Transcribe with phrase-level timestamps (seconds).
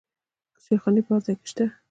[0.63, 1.65] چایخانې په هر ځای کې شته.